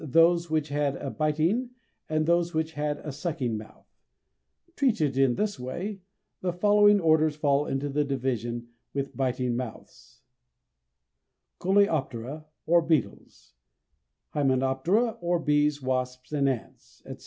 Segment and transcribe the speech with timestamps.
[0.03, 1.69] those which had a biting
[2.09, 3.85] and those which had a sucking mouth;
[4.75, 5.99] treated in this way,
[6.41, 10.23] the following orders fall into the division with biting mouths:
[11.59, 13.53] Coleoptera, or beetles;
[14.33, 17.19] Hymenoptera, or bees, wasps, ants, etc.